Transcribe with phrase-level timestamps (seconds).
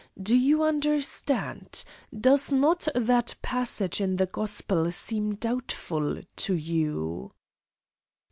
[0.19, 1.83] Do you understand?
[2.19, 7.33] Does not that passage in the Gospels seem doubtful to you?"